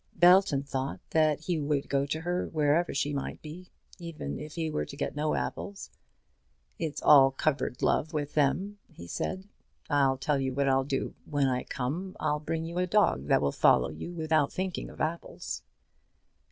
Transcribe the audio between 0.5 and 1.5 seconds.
thought that